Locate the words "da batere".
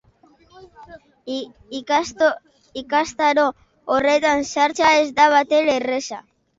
5.23-5.81